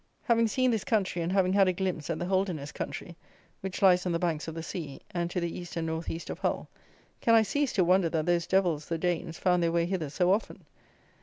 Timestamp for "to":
5.29-5.39, 7.73-7.83